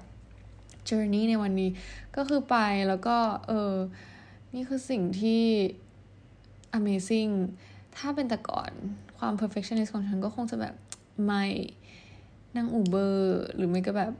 [0.90, 1.70] journey ในวันนี้
[2.16, 3.18] ก็คือไปแล้วก็
[3.48, 3.74] เออ
[4.54, 5.44] นี่คือสิ่งที่
[6.78, 7.34] amazing
[7.98, 8.72] ถ้าเป็นแต่ก่อน
[9.18, 10.76] ความ perfectionist ของฉันก็คงจะแบบ
[11.26, 11.46] ไม่
[12.56, 14.14] นั่งอูเบอร์หรือไม่ก็แบบ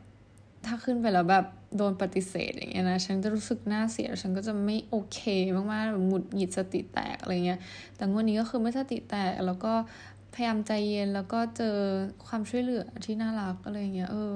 [0.66, 1.46] ถ้าขึ้นไปแล้วแบบ
[1.78, 5.20] โดนปฏิเสธอย่างเงี้ยนะ ฉันจะรู้สึกหน้าเสีย ฉันก็จะไม่โอเค
[5.56, 7.60] มากๆแบบหงุดหงิดสติแตกอะไรเงี้ย
[7.96, 9.74] แต่งวดนี้ก็คือไม่สติแตก แล้วก็
[10.34, 11.78] พยายามใจเย็นแล้วก็เจอ
[12.28, 14.36] ความช่วยเหลือที่น่ารักอะไรเงี้ย เออ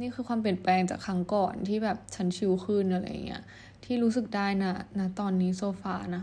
[0.00, 3.42] นี่คือความเปลี่ยนแปลงจากครั้งก่อนที่แบบฉันชิลขึ้นอะไรเงี้ย
[3.84, 6.22] ที่รู้สึกได้นะนะตอนนี้โซฟานะ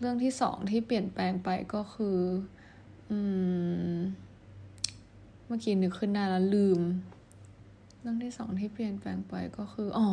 [0.00, 2.18] เรื่องที่สองที่เปลี่ยนแปลงไปก็คือ
[3.10, 3.18] อื
[3.94, 3.96] ม
[5.46, 6.80] เมื่อกี้นึกขึ้นได้แล้วลืม
[8.00, 10.08] เรื่องที่สองที่เปลี่ยนแปลงไปก็คืออ๋อ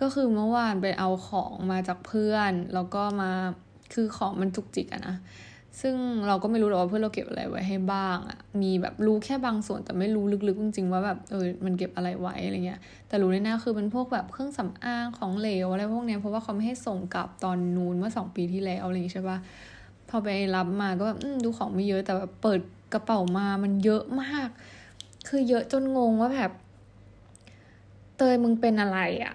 [0.00, 3.30] ก็คือเมื่อวานไปเอาของมาจากเพื่อน แล้วก็มา
[3.94, 5.16] คือของมันจุกจิกอะนะ
[5.80, 5.94] ซึ่ง
[6.26, 19.38] เราก็ไม่รู้หรอกว่าเพื่อนเราเก็บอะไรไว้ให้บ้างอะมีแบบรู้แค่บางส่วนแต่ไม่รู้ลึกๆจริงๆว่าแบบเออมันเก็บอะไรไว้อะไรเงี้ย แต่รู้แน่ๆคือเป็นพวกแบบเครื่องสำอางของเหลวอะไรพวกเนี้ยเพราะว่าเขาไม่ให้ส่งกลับตอนนู้นเมื่อสองปีที่แล้วอะไรอย่างงี้ใช่ปะ
[20.08, 22.60] พอไปรับมาก็แบบดูของไม่เยอะแต่แบบเปิด
[22.92, 24.48] กระเป๋ามามันเยอะมาก
[25.28, 26.52] คือเยอะจนงงว่าแบบ
[28.16, 29.34] เตยมึงเป็นอะไรอะ่ะ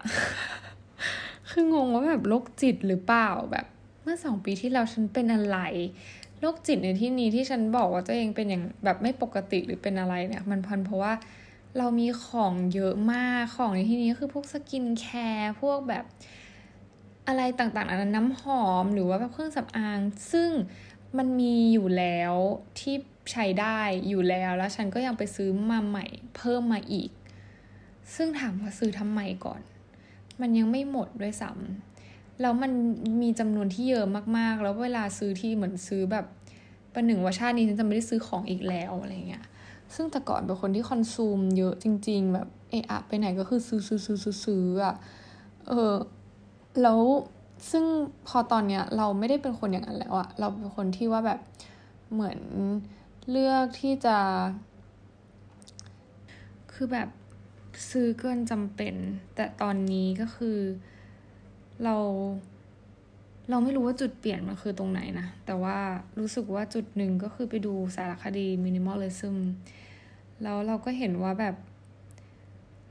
[1.52, 3.65] คืองงว่าแบบโรคจิตหรือเปล่าแบบ
[4.04, 5.58] เมื่อสองปีที่แล้วฉันเป็นอะไร
[6.39, 11.13] โรคจิตในที่นี้ที่ฉันบอกว่าตัวเองเป็นอย่างแบบไม่ปกติหรือเป็นอะไรเนี่ย มันพันเพราะว่า
[11.78, 16.06] เรามีของเยอะมากของในที่นี้คือพวกสกินแคร์พวกแบบ
[17.28, 19.99] อะไรต่างๆอันนั้นน้ำหอมหรือว่าแบบเครื่องสำอาง
[20.32, 20.49] ซึ่ง
[21.17, 22.34] มันมีอยู่แล้ว
[22.80, 22.95] ที่
[23.32, 27.10] ใช้ได้อยู่แล้วแล้วฉันก็ยังไปซื้อมาใหม่ เพิ่มมาอีก
[28.15, 29.62] ซึ่งถามว่าซื้อทำไมก่อน
[30.41, 31.88] มันยังไม่หมดด้วยซ้ำ
[32.41, 32.71] แล้วมัน
[33.21, 34.06] มีจำนวนที่เยอะ
[34.38, 36.25] มากๆ แล้วเวลาซื้อที่เหมือนซื้อแบบ
[36.93, 39.45] ประหนึ่งว่าชาตินี้ฉันจะไม่ได้ซื้อของอีกแล้วอะไรเงี้ย
[39.95, 44.95] ซึ่งแต่ก่อนเป็นคนที่คอนซูมเยอะจริง ๆ แบบเอะอะไปไหนก็คือซื้อซื้อซื้อซื้อซื้ออะ
[45.67, 45.95] เออ
[46.82, 46.99] แล้ว
[47.71, 47.86] ซึ่ง
[48.28, 51.39] พอตอนเนี้ยเราไม่ได้เป็นคนอย่างนั้นแล้วอะเราเป็นคนที่ว่าแบบ
[52.13, 52.39] เหมือน
[53.30, 54.17] เลือกที่จะ
[56.73, 57.10] คือแบบ
[57.89, 58.95] ซื้อเกินจำเป็น
[59.36, 60.58] แต่ตอนนี้ก็คือ
[61.83, 61.95] เรา
[63.49, 65.77] เราไม่รู้ว่าจุดเปลี่ยนมันคือตรงไหนนะ แต่ว่า
[66.19, 69.37] รู้สึกว่าจุดหนึ่งก็คือไปดูสารคดีมินิมอลเลซึม
[70.43, 71.55] แล้วเราก็เห็นว่าแบบ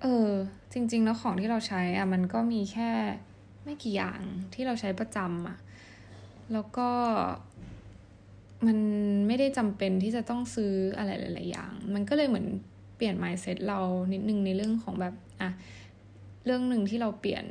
[0.02, 0.28] เออ
[0.72, 2.90] จริง ๆ แล้วของที่เราใช้อะมันก็มีแค่
[3.64, 4.20] ไม่กี่อย่าง
[4.54, 5.58] ที่เราใช้ประจำอะ
[6.52, 6.88] แล้วก็
[8.66, 8.78] มัน
[9.26, 12.46] ไม่ได้จำเป็นที่จะต้องซื้ออะไรหลาย ๆ อย่าง มันก็เลยเหมือน
[12.96, 13.80] เปลี่ยน mindset เรา
[14.12, 15.50] นิดนึงในเรื่องของแบบ อะ
[16.44, 17.44] เรื่องหนึ่งที่เราเปลี่ยน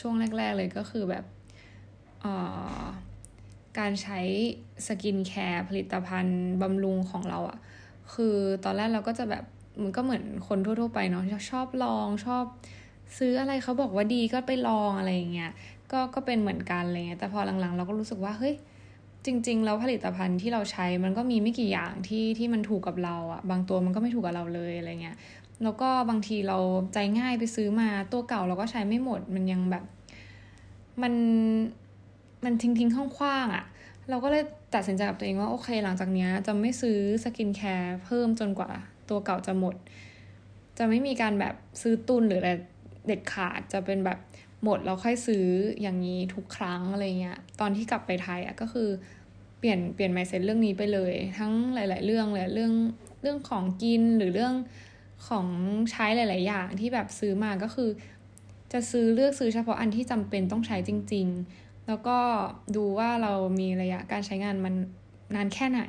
[0.00, 1.24] ช่วงแรก ๆ เลยก็คือแบบ
[3.78, 4.20] การใช้
[4.86, 7.58] skincare ผลิตภัณฑ์บำรุงของเราอะ
[8.14, 9.44] คือตอนแรกเราก็จะแบบ
[9.82, 12.44] มันก็เหมือนคนทั่ว ๆ ไปเนาะชอบลองชอบ
[13.18, 15.52] ซื้ออะไรเขาบอกว่าดีก็ไปลองอะไรอย่างเงี้ย
[15.92, 18.54] ก็ก็เป็นเหมือนกันอะไรเงี้ยแต่พอหลังๆ เราก็รู้สึกว่าเฮ้ย
[19.26, 25.16] จริง ๆ แล้วผลิตภัณฑ์ที่เราใช้มันก็มีไม่กี่อย่างที่ที่มันถูกกับเราอะบางตัวมันก็ไม่ถูกกับเราเลยอะไรเงี้ย
[25.62, 26.58] แล้วก็บางทีเรา
[26.94, 29.84] ใจง่ายไปซื้อมาตัวเก่าเราก็ใช้ไม่หมด มันยังแบบ
[31.02, 31.14] มัน
[32.44, 33.64] มันทิ้งทิ้งขว้างขว้างอะ
[34.08, 38.70] เราก็เลยตัดสินใจกับตัวเองว่าโอเค หลังจากนี้จะไม่ซื้อ skincare เพิ่มจนกว่า
[39.08, 39.74] ตัวเก่าจะหมด
[40.78, 42.50] จะไม่มีการแบบซื้อตุนหรืออะไร
[43.06, 44.18] เด็ดขาดจะเป็นแบบ
[44.64, 45.46] หมดแล้วค่อยซื้อ
[45.82, 48.88] อย่างนี้ทุกครั้งอะไรเงี้ย ตอนที่กลับไปไทยอะก็คือ
[49.58, 52.72] เปลี่ยนเปลี่ยน mindset เรื่องนี้ไปเลย ทั้งหลาย ๆ เรื่องเลยเรื่อง
[53.22, 54.54] เรื่องของกินหรือเรื่อง
[55.26, 55.46] ของ
[55.90, 57.90] ใช้หลาย ๆ อย่างที่แบบซื้อมาก็คือ
[58.72, 61.26] จะซื้อเลือกซื้อเฉพาะอันที่จำเป็นต้องใช้จริง
[61.58, 62.18] ๆ แล้วก็
[62.76, 64.74] ดูว่าเรามีระยะการใช้งานมัน
[65.34, 65.82] นานแค่ไหน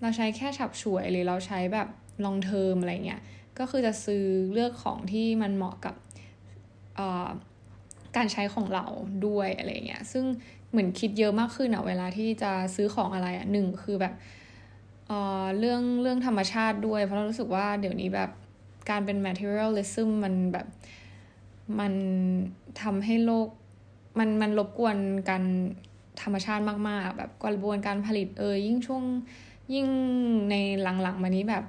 [0.00, 1.88] เราใช้แค่ฉับฉวยหรือเราใช้แบบ
[2.24, 3.20] ลองเทอมอะไรเงี้ย
[3.58, 5.94] ก็คือจะซื้อเลือกของที่มันเหมาะกับ
[8.16, 8.86] การใช้ของเรา
[9.26, 10.24] ด้วยอะไรเงี้ย ซึ่ง
[10.70, 14.14] เหมือนคิดเยอะมากขึ้นอะเวลาที่จะซื้อของอะไรอะหนึ่งคือแบบ
[15.06, 18.30] เเรื่องเรื่องธรรมชาติด้วย เพราะเรารู้สึกว่าเดี๋ยวนี้แบบ
[18.90, 20.66] การเป็น materialism มันแบบ
[21.80, 21.92] มัน
[22.82, 23.48] ทำให้โลก
[24.18, 24.96] มันมันรบกวน
[25.30, 25.44] การ
[26.22, 29.02] ธรรมชาติมากๆ แบบกระบวนการผลิตเออยิ่งช่วง
[29.74, 29.86] ยิ่ง
[30.50, 31.64] ในหลังๆ มานี้แบบ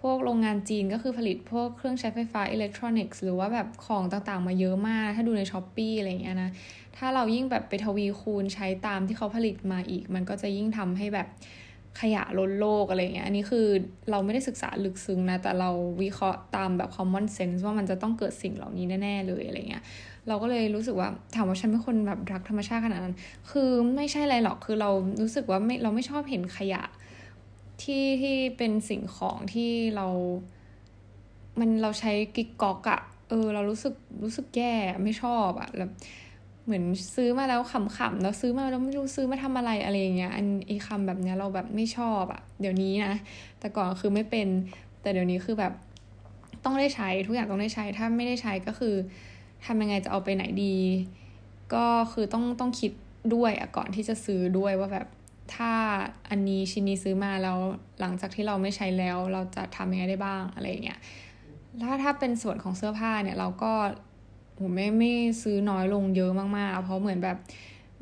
[0.00, 6.50] พวกโรงงานจีนก็คือผลิตพวกเครื่องใช้ไฟฟ้าอิเล็กทรอนิกส์หรือว่าแบบของต่างๆ มาเยอะมาก ถ้าดูในช้อปปีอะไรเงี้ยนะ
[6.96, 11.28] ถ้าเรายิ่งแบบไปทวีคูณใช้ตามที่เขาผลิตมาอีก มันก็จะยิ่งทำให้แบบ
[12.00, 13.66] ขยะล้นโลกอะไรเงี้ย อันนี้คือ
[14.10, 15.70] เราไม่ได้ศึกษาลึกซึ้งนะ แต่เรา
[16.02, 19.82] วิเคราะห์ตามแบบ common sense ว่ามันจะต้องเกิดสิ่งเหล่านี้แน่ ๆ เลยอะไรเงี้ย
[20.28, 23.16] เราก็เลยรู้สึกว่าถามว่าฉันเป็นคนแบบรักธรรมชาติขนาดนั้น
[23.50, 24.90] คือไม่ใช่อะไรหรอก คือเรา
[25.22, 26.82] รู้สึกว่าไม่เราไม่ชอบเห็นขยะ
[27.82, 30.06] ที่ที่เป็นสิ่งของที่เรา
[31.58, 34.74] มันเราใช้กิ๊กก๊อกอะเออ เรารู้สึกรู้สึกแย่
[35.04, 35.90] ไม่ชอบอะแล้ว
[36.68, 36.84] เหมือน
[37.16, 43.14] ซื้อมาแล้วขำๆแล้วซื้อมาแล้วไม่รู้ซื้อมาทำอะไรอะไรเงี้ยอันไอ้คำแบบเนี้ยเราแบบไม่ชอบอะเดี๋ยวนี้นะ
[43.60, 44.48] แต่ก่อนคือไม่เป็น
[45.02, 45.72] แต่เดี๋ยวนี้คือแบบ
[46.64, 48.94] ต้องได้ใช้ทุกอย่างต้องได้ใช้ ถ้าไม่ได้ใช้ก็คือ
[49.66, 50.76] ทำยังไงจะเอาไปไหนดี
[51.74, 52.92] ก็คือต้องต้องคิด
[53.34, 55.06] ด้วยอะก่อนที่จะซื้อด้วยว่าแบบ
[55.54, 55.72] ถ้า
[56.30, 57.58] อันนี้ชิ้นนี้ซื้อมาแล้ว
[58.00, 60.98] หลังจากที่เราไม่ใช้แล้ว เราจะทำยังไงได้บ้างอะไรเงี้ย
[61.82, 63.72] ถ้าถ้าเป็นส่วนของเสื้อผ้าเนี่ยเราก็
[64.58, 67.36] ผมไม่ไม่ซื้อน้อยลงเยอะมากๆ เพราะเหมือนแบบ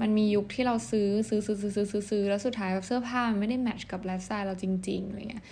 [0.01, 5.45] มันมียุคที่เราซื้อซื้อซื้อซื้อซื้อซื้อซื้อแล้วสุดท้ายเสื้อผ้ามันไม่ได้ match กับไลฟ์สไตล์เราจริงๆอะไรเงี้ย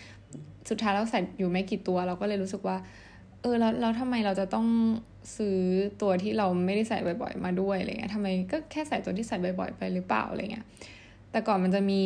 [0.70, 2.76] สุดท้ายเราใส่อยู่ไม่กี่ตัวเราก็เลยรู้สึกว่า
[3.40, 4.66] เออแล้วแล้วทำไมเราจะต้อง
[5.36, 5.58] ซื้อ
[6.02, 10.66] ตัวที่เราไม่ได้ใส่บ่อย ๆ มาด้วยอะไรเงี้ยทำไมก็แค่ใส่ตัวที่ใส่บ่อย ๆ ไปหรือเปล่าอะไรเงี้ย
[11.30, 12.02] แต่ก่อนมันจะมี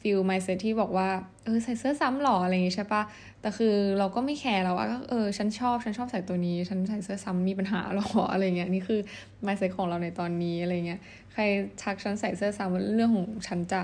[0.00, 1.08] feel mindset ที่บอกว่า
[1.44, 3.02] เออใส่เสื้อซ้ำหรออะไรอย่างงี้ใช่ปะ
[3.40, 9.00] แต่คือเราก็ไม่ care เราว่าก็เออฉันชอบฉันชอบใส่ตัวนี้ ฉันใส่เสื้อซ้ำมีปัญหาหรออะไรเงี้ยนี่คือ
[9.42, 11.00] ไมเซ็ตของเราในตอนนี้อะไรเงี้ย
[11.32, 11.42] ใคร
[11.82, 13.80] ทักฉันใส่เสื้อซ้ำเรื่องของฉันจะ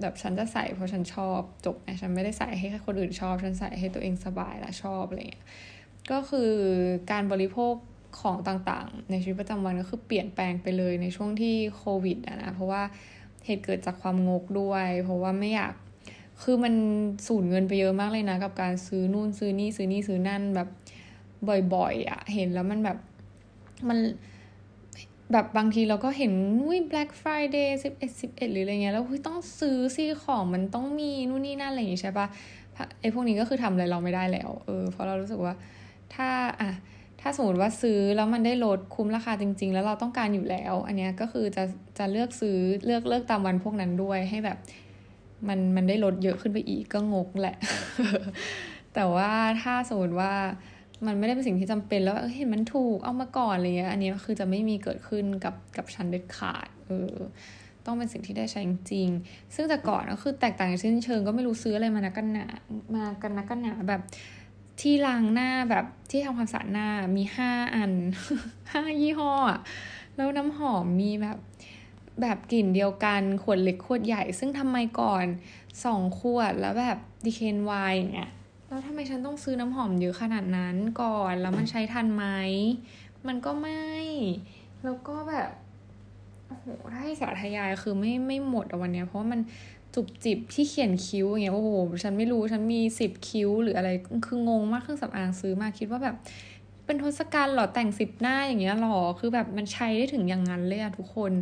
[0.00, 5.44] แบบฉันจะใส่เพราะฉันชอบจบไงฉันไม่ได้ใส่ให้คนอื่นชอบ ฉันใส่ให้ตัวเองสบายและชอบอะไรเงี้ย
[6.10, 6.50] ก็คือ
[7.10, 7.74] การบริโภค
[8.20, 12.82] ของต่างๆ ในชีวิตประจำวันก็คือเปลี่ยนแปลงไปเลยในช่วงที่โควิดอะนะเพราะว่า
[13.44, 15.74] เหตุเกิดจากความงกด้วย เพราะว่าไม่อยาก
[16.42, 16.74] คือมัน
[17.28, 20.68] สูญเงินไปเยอะมากเลยนะ กับการซื้อนู่นซื้อนี่ซื้อนี่ซื้อนั่นแบบ
[21.74, 22.98] บ่อยๆอะ่ะ เห็นแล้วมันแบบ
[23.88, 23.98] มัน
[25.32, 32.26] แบบบางทีเราก็เห็นวุ้ย Black Friday สิบเอ็ดสิบเอ็ดหรืออะไรเงี้ย แล้วต้องซื้อสิของมันต้องมีนู่นนี่นั่นอะไรอย่างงี้ใช่ปะ
[33.00, 35.54] ไอ้พวกนี้ก็คือทำอะไรเราไม่ได้แล้ว เออ เพราะเรารู้สึกว่า
[36.14, 36.28] ถ้า
[36.60, 36.70] อะ
[37.20, 41.64] ถ้าสมมติว่าซื้อแล้วมันได้ลดคุ้มราคาจริง ๆ แล้วเราต้องการอยู่แล้ว อันเนี้ยก็คือจะ
[41.98, 44.58] จะเลือกซื้อเลือกเลือกตามวันพวกนั้นด้วยให้แบบ
[45.48, 47.56] มันมันได้ลดเยอะขึ้นไปอีกก็งกแหละ
[48.94, 49.30] แต่ว่า
[49.62, 50.32] ถ้าสมมติว่า
[51.06, 57.14] มันไม่ได้เป็นสิ่งที่จำเป็นแล้วเห็นมันถูกเอามาก่อนอะไรเงี้ยอันนี้คือจะไม่มีเกิดขึ้นกับกับฉันเด็ดขาดเออ
[57.86, 59.08] ต้องเป็นสิ่งที่ได้ใช้จริง
[59.54, 62.46] ซึ่งแต่ก่อนก็คือแตกต่างสิ้นเชิงก็ไม่รู้ซื้ออะไรมานักกันหนา
[62.94, 64.02] มากันนักกันหนาแบบ
[64.80, 67.92] ที่ล้างหน้าแบบที่ทำความสะอาดหน้ามีห้าอัน
[68.72, 69.32] ห้ายี่ห้อ
[70.16, 71.38] แล้วน้ำหอมมีแบบ
[72.20, 75.24] แบบกลิ่นเดียวกันขวดเล็กขวดใหญ่ ซึ่งทำไมก่อน
[75.84, 78.30] สองขวดแล้วแบบดีเคนไวน์เนี่ย
[78.68, 82.24] แล้วทำไมฉันต้องซื้อน้ำหอมเยอะขนาดนั้นก่อนแล้วมันใช้ทันไหม
[83.26, 83.84] มันก็ไม่
[84.84, 85.50] แล้วก็แบบ
[86.48, 89.40] โอ้โหถ้าให้สาธยายคือไม่ไม่หมดวันเนี้ย เพราะว่ามัน
[89.94, 91.70] จุบจิบที่เขียนคิ้วอย่างเงี้ยโอ้โห
[92.02, 93.90] ฉันไม่รู้ฉันมีสิบคิ้วหรืออะไร
[94.26, 96.16] คืองงมากเครื่องสำอางซื้อมาคิดว่าแบบ
[96.86, 101.32] เป็นทศกัณฐ์หรอแต่งสิบหน้าอย่างเงี้ยหรอคือแบบมันใช้ได้ถึงอย่างนั้นเลยอะทุกคน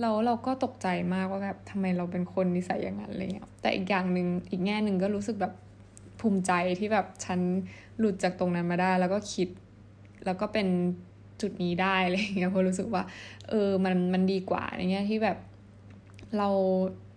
[0.00, 5.52] เราเราก็ตกใจมากว่าแบบทำไมเราเป็นคนนิสัยอย่างนั้นเลยอะแต่อีกอย่างหนึ่งอีกแง่หนึ่งก็รู้สึกแบบ
[6.20, 7.40] ภูมิใจที่แบบฉัน
[7.98, 9.48] หลุดจากตรงนั้นมาได้ แล้วก็คิด
[10.24, 10.66] แล้วก็เป็น
[11.40, 13.02] จุดนี้ได้อะไรเงี้ยเพราะรู้สึกว่า
[13.48, 15.38] เออมันมันดีกว่าอย่างเงี้ยที่แบบ
[16.38, 16.48] เรา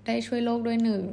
[0.07, 1.03] ได้ช่วยโลกด้วยหนึ่ง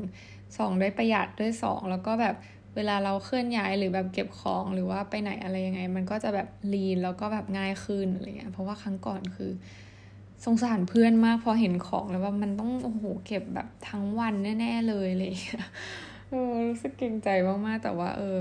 [0.59, 2.35] สองได้ประหยัดด้วยสองแล้วก็แบบ
[2.76, 9.50] เวลาเราเคลื่อนย้ายหรือแบบเก็บของหรือว่าไปไหนอะไรยังไง มันก็จะแบบลีนแล้วก็แบบง่ายขึ้นอะไรเงี้ยเพราะว่าครั้งก่อนคือ
[10.44, 15.33] สงสารเพื่อนมากพอเห็นของแล้วว่ามันต้องโอ้โหเก็บแบบทั้งวันแน่ๆเลยเลย
[16.29, 17.29] เออรู้สึกเกรงใจ
[17.66, 18.38] มากๆแต่ว่า เออ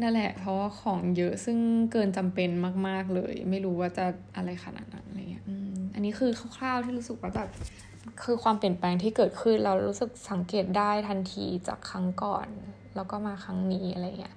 [0.00, 1.58] นั่นแหละ เพราะว่าของเยอะซึ่ง
[1.92, 2.50] เกินจำเป็น
[2.88, 4.04] มาก ๆเลย ไม่รู้ว่าจะ
[4.36, 5.44] อะไรขนาดนั้นอะไรเงี้ย
[5.94, 7.48] อันนี้คือคร่าวๆที่รู้สึกว่าแบบ
[8.22, 12.46] คือความเปลี่ยนแปลงที่เกิดขึ้นเรารู้สึกสังเกตได้ทันทีจากครั้งก่อน
[12.96, 14.36] แล้วก็มาครั้งนี้อะไรเงี้ย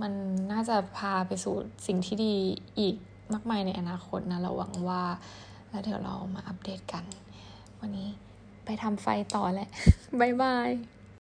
[0.00, 0.12] มัน
[0.52, 1.54] น่าจะพาไปสู่
[1.86, 2.34] สิ่งที่ดี
[2.78, 2.96] อีก
[3.32, 5.02] มากมายในอนาคตนะเราหวังว่า
[5.74, 7.04] แล้วเดี๋ยวเรามาอัปเดตกัน
[7.80, 8.08] วันนี้
[8.64, 9.68] ไปทำไฟต่อแหละ
[10.20, 10.68] บ๊ายบาย